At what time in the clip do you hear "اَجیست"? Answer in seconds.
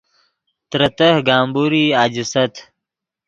2.01-2.53